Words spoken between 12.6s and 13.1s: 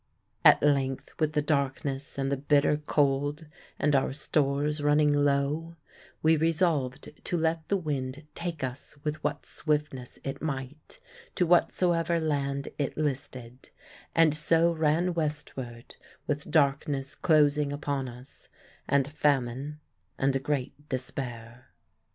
it